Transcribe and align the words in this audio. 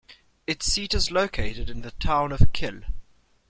Its 0.47 0.65
seat 0.65 0.95
is 0.95 1.11
located 1.11 1.69
in 1.69 1.81
the 1.83 1.91
town 1.91 2.31
of 2.31 2.51
Kil. 2.53 2.81